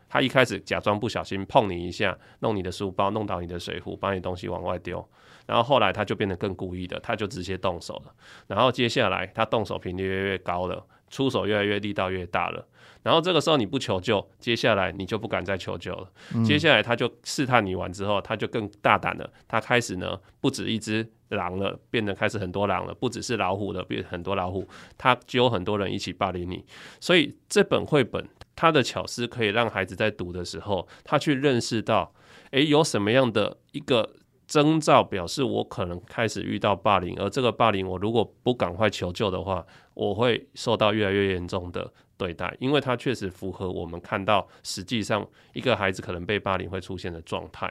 [0.09, 5.07] 他一开始假装不小心碰你一下，弄你的书包，弄倒你的水壶，把你东西往外丢，
[5.45, 8.13] 然后后来他就变得更故意的，他就直接动手了，
[8.47, 12.67] 然后接下来他动手频率越来越高了，出手越来越力道越大了。
[13.03, 16.09] 然后这个时候你不求救，接下来你就不敢再求救了。
[16.33, 19.29] 嗯、接下来他就试探你完之后，他就更大胆了。
[19.47, 24.65] 他开始呢，不止一只狼了，变得开始很多狼了，不只是老虎了，变很多老虎。
[24.97, 26.63] 他揪很多人一起霸凌你。
[27.01, 32.13] 所以这本绘本它的巧思可以让孩子在读的时候，他去认识到，
[32.51, 34.09] 诶，有什么样的一个
[34.47, 41.91] 征兆表示我可能开始遇到霸凌，而这个霸凌我如果不赶快求救的话，我会受到越来越严重的。
[42.15, 47.69] 对待，因为它确实符合我们看到实际上一个孩子可能被霸凌会出现的状态。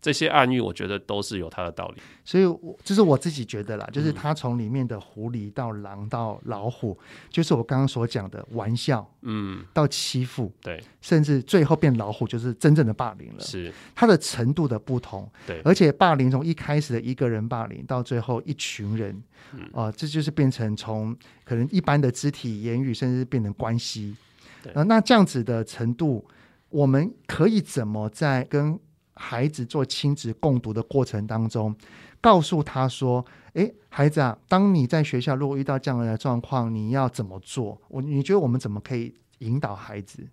[0.00, 2.00] 这些暗喻，我觉得都是有它的道理。
[2.24, 13.40] 所以，我就是我自己觉得啦，就是他从里面的狐狸到狼到老虎，嗯、就是我刚刚所讲的玩笑，嗯，到欺负，对，甚至最后变老虎，就是真正的霸凌了。
[13.40, 13.72] 是。
[13.94, 19.10] 它的程度的不同，对，而且霸凌从一开始的一个人霸凌，到最后一群人，
[19.52, 19.70] 啊、嗯。
[19.72, 24.14] 呃，这就是变成从可能一般的肢体、言语，甚至变成关系。
[24.62, 26.24] 对，呃、那这样子的程度，
[26.68, 28.78] 我们可以怎么在跟
[29.18, 31.74] 孩子做亲子共读的过程当中，
[32.20, 37.80] 告诉他说：“诶，孩子啊，当你在学校如果遇到这样的状况，你要怎么做？
[37.88, 40.24] 我你觉得我们怎么可以引导孩子？”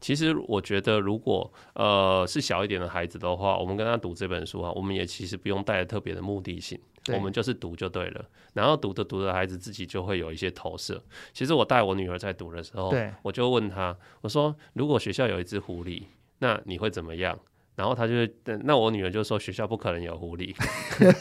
[0.00, 6.78] 其实我觉得，如果呃是小一点的孩子的话，我们跟他读这本书啊，我们也其实不用带特别的目的性，
[7.14, 8.24] 我们就是读就对了。
[8.54, 11.02] 然后读着读着，孩子自己就会有一些投射。
[11.32, 16.02] 其实我带我女儿在读的时候，对，我就问她：“我说，如果学校有一只狐狸，
[16.40, 17.38] 那你会怎么样？”
[17.74, 18.12] 然后他就，
[18.64, 20.54] 那我女儿就说学校不可能有狐狸，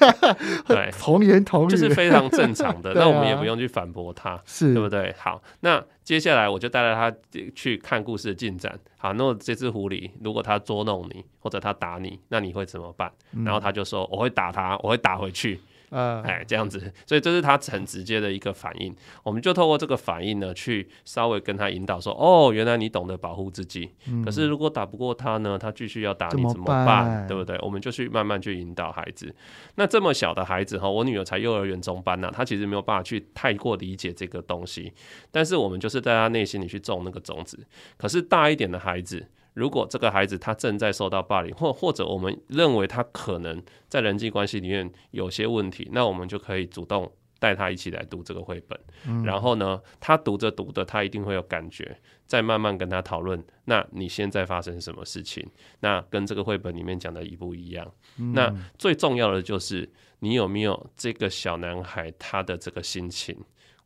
[0.67, 2.93] 对，童言童语，就是非常正常的。
[2.95, 5.15] 那我们也不用去反驳他，是对不对？
[5.17, 7.13] 好，那接下来我就带着他
[7.55, 8.77] 去看故事的进展。
[8.97, 13.11] 好，那这只狐狸如果他捉弄你或者他打你，那你会怎么办？
[13.45, 15.59] 然后他就说我会打他，我会打回去。
[15.91, 18.95] 呃，哎，这样子，所以这是他很直接的一个反应。
[19.23, 23.91] 我们就透过这个反应呢，去稍微跟他引导说：哦，原来你懂得保护自己。
[24.08, 24.23] 嗯。
[24.23, 27.27] 可是如果打不过他呢，他继续要打你怎么办？
[27.27, 27.60] 对不对？
[27.62, 29.36] 我们就去慢慢去引导孩子。
[29.75, 34.93] 那这么小的孩子哈，我女儿才幼儿园中班呢，啊，她其实没有办法去太过理解这个东西。
[35.30, 37.60] 但是我们就是在他内心里去种那个种子。
[37.97, 39.27] 可是大一点的孩子。
[39.53, 53.43] 如果这个孩子他正在受到霸凌，或或者我们认为他可能在人际关系里面有些问题，那我们就可以主动带他一起来读这个绘本，嗯、然后呢，他读着读着，他一定会有感觉，再慢慢跟他讨论。
[53.65, 55.45] 那你现在发生什么事情？
[55.79, 57.91] 那跟这个绘本里面讲的一不一样？
[58.19, 63.35] 嗯、那最重要的就是你有没有这个小男孩他的这个心情？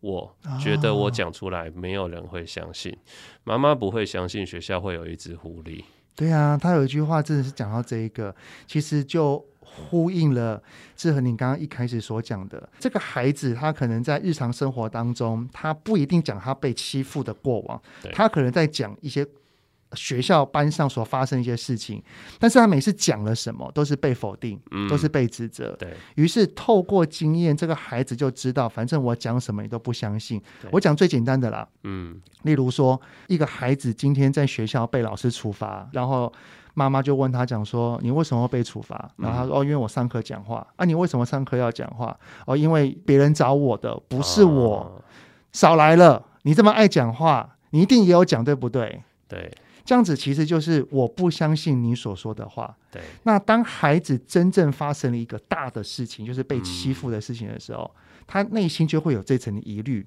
[0.06, 2.96] 我觉得我讲出来，没有人会相信，
[3.44, 5.84] 妈妈、哦、不会相信学校会有一只狐狸。
[6.16, 8.34] 对啊，他有一句话真的是讲到这一个，
[8.68, 10.62] 其实就呼应了
[10.96, 17.82] 志恒你刚刚一开始所讲的，这个孩子他可能在日常生活当中，他不一定讲他被欺负的过往，
[18.14, 19.26] 他可能在讲一些。
[19.96, 22.04] 学校班上所发生一些事情，
[22.40, 25.76] 但是他每次讲了什么，都是被否定，嗯、都是被指责。
[25.80, 30.42] 对于是透过经验，这个孩子就知道，反正我讲什么你都不相信。
[30.62, 36.32] 对我讲最简单的啦，嗯，例如说，一个孩子今天在学校被老师处罚，然后
[36.74, 42.18] 妈妈就问他讲说：“你为什么会被处罚？”然后他说：“哦，因为我上课讲话。”啊，你为什么上课要讲话？
[42.46, 44.80] 哦，因为别人找我的，不是我。
[44.80, 45.02] 哦、
[45.54, 49.02] 少来了，你这么爱讲话，你一定也有讲，对不对？
[49.28, 49.50] 对。
[49.86, 52.76] 这样子其实就是我不相信你所说的话。
[52.92, 53.02] 对。
[53.24, 60.06] 那当孩子真正发生了一个大的事情，就是被欺负的事情的时候，嗯、他内心就会有这层疑虑。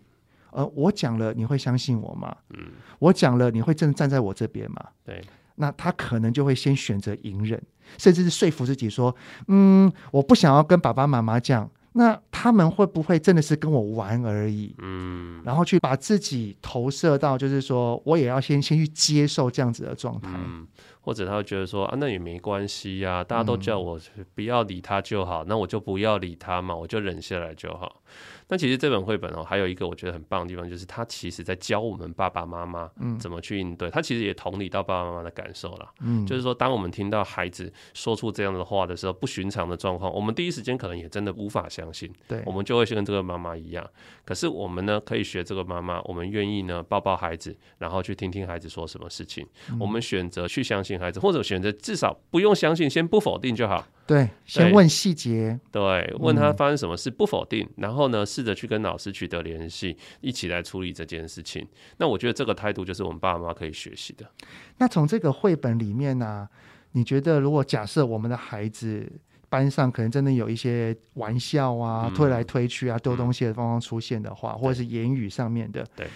[0.50, 2.36] 呃，我讲了，你会相信我吗？
[2.50, 2.72] 嗯。
[2.98, 4.84] 我讲了，你会真的站在我这边吗？
[5.04, 5.22] 对。
[5.54, 7.60] 那他可能就会先选择隐忍，
[7.98, 9.14] 甚至是说服自己说
[9.48, 14.72] ：“嗯，我不想要跟爸爸妈妈讲。”那他们会不会真的是跟我玩而已？
[14.78, 20.64] 嗯，然后去把自己投射到，就是说我也要先先去接受这样子的状态，嗯，
[21.00, 24.00] 或者他会觉得说啊，那也没关系呀，大家都叫我
[24.36, 28.00] 不要理他就好，那我就不要理他嘛，我就忍下来就好。
[28.48, 33.90] 那其实这本绘本哦，还有一个我觉得很棒的地方，就是它其实在教我们爸爸妈妈怎么去应对。
[33.90, 35.90] 它其实也同理到爸爸妈妈的感受了。
[36.00, 42.10] 嗯，就是说，当我们听到孩子说出这样的话的时候，不寻常的状况，我们第一时间可能也真的无法相信。
[42.26, 43.86] 对，我们就会像跟这个妈妈一样。
[44.24, 49.46] 可是我们呢，可以学这个妈妈，我们愿意呢抱抱孩子，然后去听听孩子说什么事情。
[49.78, 53.86] 我们选择去相信孩子，或者选择至少不用相信，先不否定就好。
[54.08, 55.60] 对，先问细节。
[55.70, 61.68] 对，问他发生什么事，不否定，然后呢，试着去跟老师取得联系，一起来处理这件事情。
[61.98, 64.26] 那我觉得这个态度就是我们爸爸妈妈可以学习的。
[64.78, 66.48] 那从这个绘本里面呢、啊，
[66.92, 69.06] 你觉得如果假设我们的孩子
[69.50, 76.06] 班上可能真的有一些玩笑啊、嗯、推来推去啊、丢东西的方方出现的话，嗯、或者是言语上面的，对。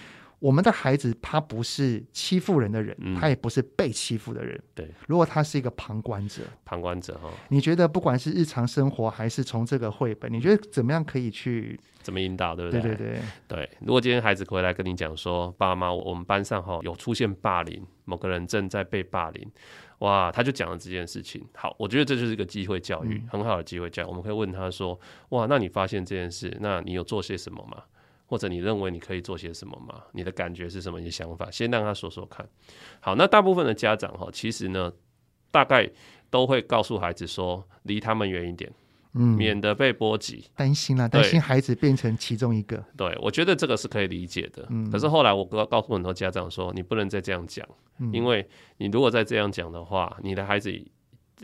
[0.43, 4.61] 我们的孩子他不是欺负人的人，嗯、他也不是被欺负的人。
[4.75, 12.81] 对，如果他是一个旁观者，旁观者哈，你觉得不管是日常生活还是从这个绘本，你觉得怎么样可以去怎么引导，对不对？
[12.81, 13.69] 对对对对。
[13.79, 19.49] 如果今天孩子回来跟你讲说，爸妈，我们班上哈有出现霸凌，某个人正在被霸凌，
[19.99, 21.41] 哇，他就讲了这件事情。
[21.55, 24.07] 好，我觉得这就是一个机会教育，嗯、很好的机会教育。
[24.07, 27.81] 我们可以问他说，哇，那你发现这件事，那你有做些什么吗？
[28.33, 30.01] 或者你认为你可以做些什么吗？
[30.11, 30.97] 你的感觉是什么？
[30.97, 32.43] 你的想法，先让他说说看。
[32.99, 34.91] 好，那大部分的家长哈，其实呢，
[35.51, 35.87] 大概
[36.31, 38.73] 都会告诉孩子说，离他们远一点，
[39.13, 40.45] 嗯，免得被波及。
[40.55, 42.83] 担心啦，担心孩子变成其中一个。
[42.97, 44.65] 对，我觉得这个是可以理解的。
[44.71, 47.63] 嗯，可是后来我告告诉很多家长说，你不能再这样讲，
[47.99, 50.73] 嗯，因为你如果再这样讲的话，你的孩子。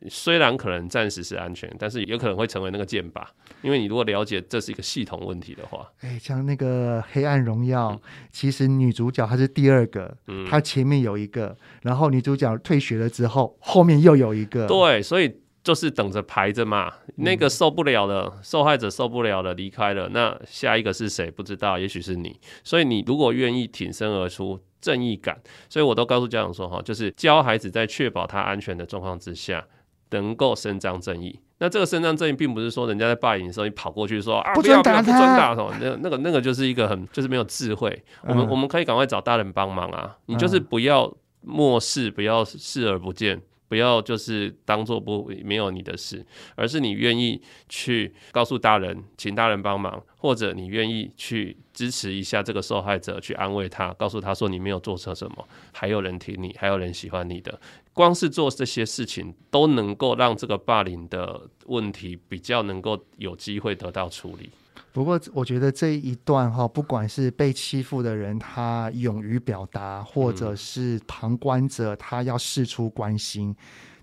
[0.08, 3.24] 虽然可能暂时是安全，但是有可能会成为那个箭靶，
[3.62, 8.00] 因为你如果了解这是一个系统问题的话，哎，像那个《黑暗荣耀》嗯，
[8.32, 29.66] 其实女主角她是第二个，嗯，她前面有一个，然后女主角退学了之后，后面又有一个，对，所以就是等着排着嘛，那个受不了了，嗯，受害者受不了了，离开了，那下一个是谁不知道，也许是你，所以你如果愿意挺身而出，正义感，所以我都告诉家长说哈，就是教孩子在确保他安全的状况之下。
[30.12, 38.04] 能够伸张正义，那这个伸张正义，并不是说人家在霸凌的时候，你跑过去说啊，不准打他，不准打什么，那那个那个就是一个很就是没有智慧。
[38.24, 43.42] 我们我们可以赶快找大人帮忙啊，你就是不要漠视，不要视而不见。
[43.68, 57.62] 不要就是当做不没有你的事，而是你愿意去告诉大人，请大人帮忙，或者你愿意去支持一下这个受害者，去安慰他，告诉他说你没有做错什么，还有人挺你，还有人喜欢你的。
[58.00, 64.50] 光是做这些事情，都能够让这个霸凌的问题比较能够有机会得到处理。
[64.94, 73.54] 不过，我觉得这一段哈，不管是被欺负的人，他勇于表达，或者是旁观者，他要试出关心，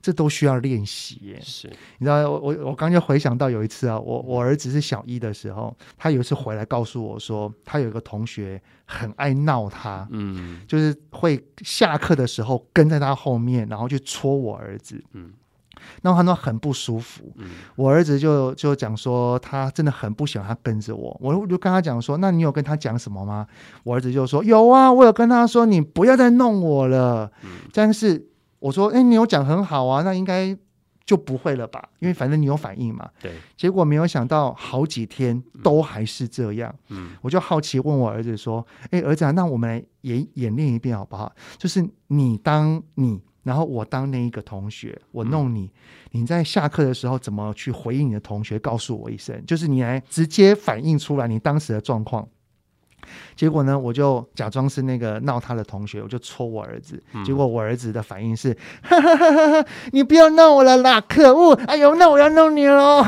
[0.06, 1.36] 这都需要练习。
[1.42, 1.66] 是，
[1.98, 15.32] 你知道，我我我刚就回想到有一次啊，我我儿子是小一的时候，他有一次回来告诉我说，他有一个同学很爱闹他，嗯，就是会下课的时候跟在他后面，然后去戳我儿子，嗯。
[16.02, 17.32] 那他那很不舒服。
[17.36, 21.16] 嗯、我儿子就就讲说，他真的很不喜欢他跟着我。
[21.20, 23.46] 我就跟他讲说，那你有跟他讲什么吗？
[23.84, 27.30] 我儿子就说有啊，我有跟他说，你不要再弄我了。
[27.44, 28.26] 嗯、但是
[28.66, 30.56] 我说，哎，你有讲很好啊，那应该
[31.04, 31.88] 就不会了吧？
[32.00, 33.08] 因为反正你有反应嘛。
[33.22, 33.32] 对。
[33.56, 36.74] 结果没有想到，好几天都还是这样。
[36.88, 37.12] 嗯。
[37.22, 41.32] 我就好奇问我儿子说，哎，儿子啊，那我们来演演练一遍好不好？
[41.56, 43.22] 就是你当你。
[43.44, 45.70] 然后我当那一个同学，我弄你，嗯、
[46.22, 48.58] 你在下课的时候怎么去回应你的同学？
[48.58, 52.28] 告诉我一声，就是你来直接反映出来你当时的状况。
[53.34, 57.02] 结果呢，我就假装是那个闹他的同学，我就戳我儿子。
[57.12, 61.54] 嗯、结果我儿子的反应是：哈哈哈哈哈，你不要闹我了啦，可恶！
[61.66, 63.04] 哎呦，那我要弄你喽！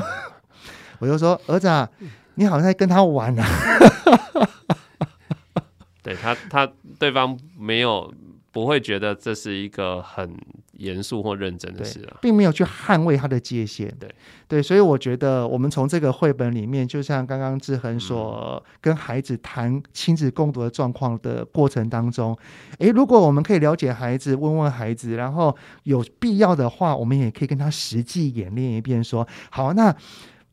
[0.98, 1.88] 我就说，儿子啊，
[2.34, 3.46] 你好像在跟他玩啊。
[6.02, 8.12] 对他，他对方没有。
[8.58, 10.36] 不会觉得这是一个很
[10.72, 13.88] 严肃或认真的事啊，并没有去捍卫他的界限。
[14.00, 14.12] 对
[14.48, 22.36] 对，所以我觉得我们从这个绘本里面，就像刚刚志恒所跟孩子谈亲子共读的状况的过程当中，
[22.78, 29.94] 诶，如果我们可以了解孩子，问问孩子，然后有必要的话，我们也可以跟他实际演练一遍，说好，那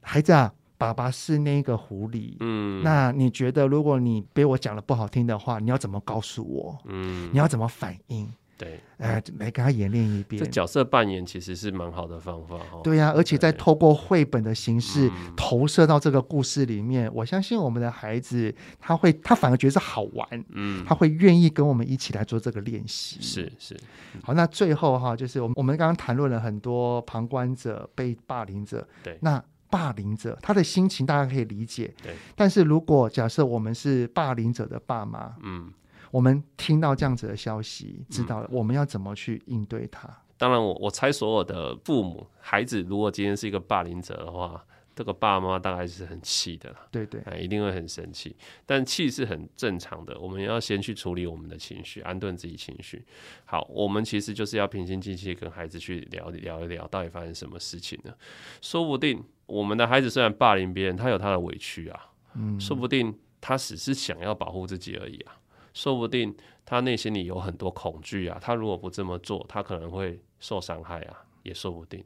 [0.01, 0.53] 孩子啊。
[0.77, 6.77] 爸爸是那个狐狸，嗯，那你觉得如果你被我讲了不好听的话，你要怎么告诉我？
[6.85, 8.27] 嗯，你要怎么反应？
[8.57, 10.41] 对，哎，来给他演练一遍。
[10.41, 12.79] 这角色扮演其实是蛮好的方法哈。
[12.85, 23.17] 对呀、啊，而且在透过绘本的形式投射到这个故事里面，嗯、我相信我们的孩子他会，他反而觉得是好玩，嗯，他会愿意跟我们一起来做这个练习。
[23.21, 23.77] 是是，
[24.23, 29.43] 好，那最后哈，就是我们我们刚刚谈论了很多旁观者、被霸凌者，对，那。
[29.69, 32.13] 霸凌者他的心情大家可以理解，对。
[32.35, 35.71] 但是如果假设我们是霸凌者的爸妈，嗯，
[36.11, 40.09] 我们听到这样子的消息，知道了我们要怎么去应对他？
[40.37, 44.65] 当然我，我我猜所有的父母孩子，如果今天是一个霸凌者的话。
[44.97, 48.33] 这个爸妈大概是很气的，对对，一定会很生气。
[48.65, 53.03] 但气是很正常的，我们要先去处理我们的情绪，安顿自己情绪。
[53.43, 58.13] 好，我们其实就是要平心静气跟孩子去聊聊一聊，到底发生什么事情呢？
[58.61, 65.37] 说不定我们的孩子虽然霸凌别人，他有他的委屈啊，嗯，说不定他只是想要保护自己而已啊，
[65.73, 66.35] 说不定
[66.65, 72.03] 他内心里有很多恐惧啊，他如果不这么做，他可能会受伤害啊，也说不定。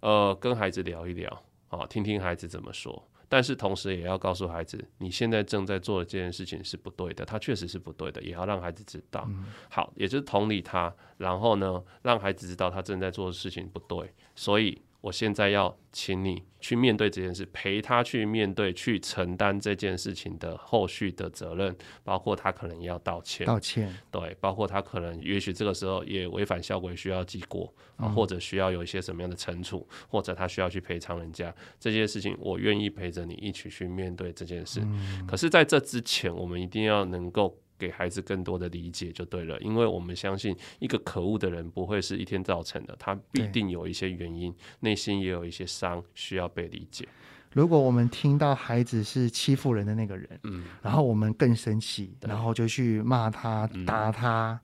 [0.00, 1.42] 呃，跟孩子聊一聊。
[1.68, 9.24] 啊，听听孩子怎么说，但是同时也要告诉孩子，你现在正在做的这件事情是不对的，他确实是不对的，也要让孩子知道。
[9.28, 14.82] 嗯、好，也就是同理他，然后呢，让孩子知道他正在做的事情不对，所以。
[15.00, 21.74] 我现在要请你去面对这件事，陪他去面对，去承担这件事情的后续的责任，
[22.04, 34.80] 包括他可能要道歉，道歉，对，包括他可能也许这个时候也违反校规，需要记过，嗯、或者需要有一些什么样的惩处，或者他需要去赔偿人家这些事情，我愿意陪着你一起去面对这件事。
[34.84, 37.58] 嗯、可是在这之前，我们一定要能够。
[37.80, 47.08] 给孩子更多的理解就对了，因为我们相信一个可恶的人不会是一天造成的，他必定有一些原因，内心也有一些伤需要被理解。
[47.52, 54.60] 如果我们听到孩子是欺负人的那个人，嗯，然后我们更生气，然后就去骂他、嗯、打他，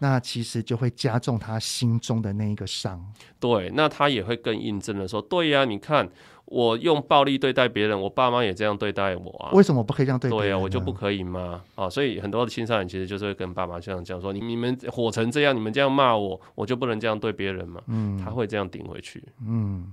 [0.00, 3.02] 那其实就会加重他心中的那一个伤。
[3.38, 6.10] 对，那他也会更印证了说，对呀、啊，你看。
[6.50, 9.52] 我用暴力对待别人，我爸妈也这样对待我啊？
[9.52, 10.36] 为什么不可以这样对待？
[10.36, 11.60] 对啊，我就不可以吗？
[11.74, 17.82] 啊，所以很多的青少年其实就是会跟爸妈这样讲说：你你们火成这样，你们这样骂我，我就不能这样对别人吗？
[17.88, 19.22] 嗯，他会这样顶回去。
[19.46, 19.92] 嗯，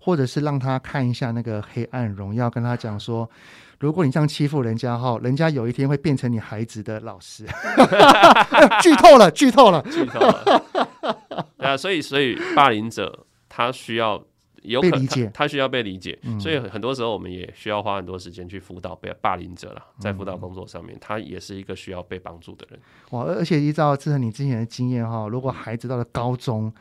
[0.00, 3.30] 或者是让他看一下那个《黑暗荣耀》，跟他讲说：
[3.78, 7.44] 如果你这样欺负人家哈，人家有一天会变成你孩子的老师。
[8.82, 10.62] 剧透了，剧透了，剧透了。
[11.58, 14.20] 啊，所以所以霸凌者他需要。
[14.66, 19.82] 有可能他，他需要被理解，嗯、所以很多时候我们也需要花很多时间去辅导被霸凌者了。
[19.98, 22.80] 在辅导工作上面，嗯、他也是一个需要被帮助的人。
[23.10, 23.22] 哇！
[23.22, 26.72] 而且依照志恒你之前的经验哈，如果孩子到了高中，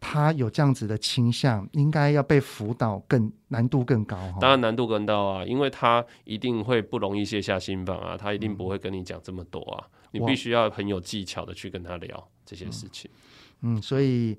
[0.00, 4.16] 他有这样子的倾向，应该要被辅导更难度更高。
[4.40, 13.10] 当然难度更高啊，因为他一定会不容易卸下心防啊，他一定不会跟你讲这么多啊，嗯、你必须要很有技巧的去跟他聊这些事情。
[13.60, 14.38] 嗯，嗯，所以。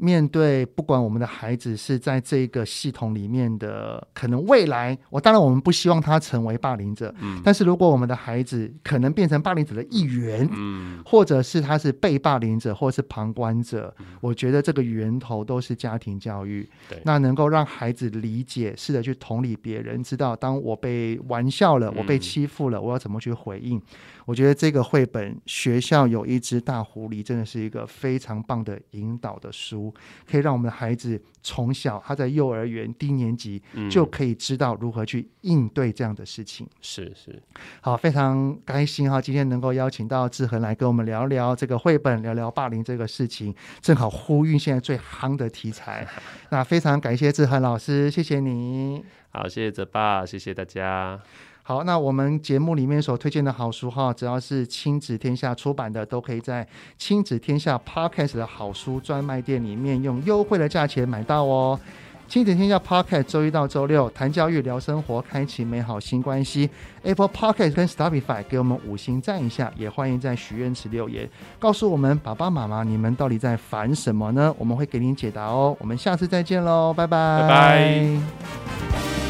[0.00, 23.82] 面对不管我们的孩子是在这个系统里面的，可能未来，我当然我们不希望他成为霸凌者，嗯，但是如果我们的孩子可能变成霸凌者的一员，嗯，或者是他是被霸凌者，或者是旁观者，嗯，我觉得这个源头都是家庭教育，对，那能够让孩子理解，试着去同理别人，知道当我被玩笑了，我被欺负了，我要怎么去回应。
[24.26, 29.87] 我觉得这个绘本《学校有一只大狐狸》真的是一个非常棒的引导的书。
[29.88, 29.94] 书，
[30.30, 36.66] 可以让我们的孩子从小他在幼儿园低年级就可以知道如何去应对这样的事情。
[36.80, 37.42] 是、嗯、是，
[37.80, 46.06] 好，非常开心哈，今天能够邀请到志恒来跟我们聊聊这个绘本，聊聊霸凌这个事情，正好呼应现在最夯的题材。
[46.50, 49.04] 那非常感谢志恒老师，谢谢你。
[49.30, 51.20] 好，谢谢泽爸，谢谢大家。
[51.68, 56.66] 好，那我们节目里面所推荐的好书哈，只要是亲子天下出版的，都可以在
[56.96, 61.78] 亲子天下 Podcast 的好书专卖店里面用优惠的价钱买到哦。
[62.26, 66.70] 亲子天下 Podcast 周一到周六谈教育、聊生活，开启美好新关系。
[67.02, 74.54] Apple Podcast 跟 Spotify 给我们五星赞一下，也欢迎在许愿池留言，告诉我们爸爸妈妈你们到底在烦什么呢？
[74.56, 75.76] 我们会给您解答哦。
[75.78, 77.42] 我们下次再见喽，拜拜。
[77.42, 79.27] 拜拜。